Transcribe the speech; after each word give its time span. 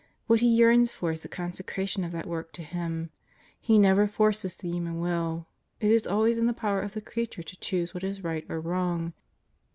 What 0.25 0.39
He 0.39 0.47
yearns 0.47 0.89
for 0.89 1.11
is 1.11 1.21
the 1.21 1.27
consecration 1.27 2.03
of 2.03 2.11
that 2.11 2.25
work 2.25 2.51
to 2.53 2.63
Him. 2.63 3.11
He 3.59 3.77
never 3.77 4.07
forces 4.07 4.55
the 4.55 4.67
human 4.67 4.99
will. 4.99 5.45
It 5.79 5.91
is 5.91 6.07
always 6.07 6.39
in 6.39 6.47
the 6.47 6.53
power 6.53 6.81
of 6.81 6.95
the 6.95 7.01
creature 7.01 7.43
to 7.43 7.59
choose 7.59 7.93
what 7.93 8.03
is 8.03 8.23
right 8.23 8.43
or 8.49 8.59
wrong. 8.59 9.13